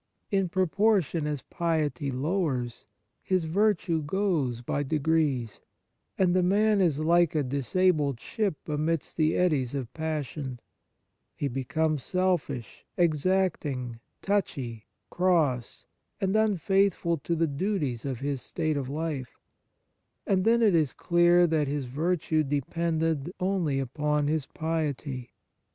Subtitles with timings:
[0.31, 2.87] In proportion as piety lowers,
[3.21, 5.59] his virtue goes by degrees,
[6.17, 10.59] and the man is like a dis abled ship amidst the eddies of pas sion;
[11.35, 15.85] he becomes selfish, exacting, touchy, cross,
[16.19, 19.35] and unfaithful to the duties of his state of life;
[20.25, 25.35] and then it is clear that his virtue depended only upon his piety.